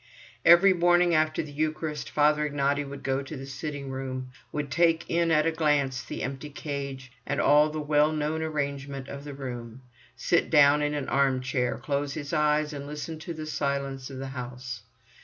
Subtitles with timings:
[0.43, 5.07] Every morning after the Eucharist Father Ignaty would go to the sitting room, would take
[5.07, 9.35] in at a glance the empty cage, and all the well known arrangement of the
[9.35, 9.81] room,
[10.15, 14.17] sit down in an arm chair, close his eyes and listen to the silence of
[14.17, 14.81] the house.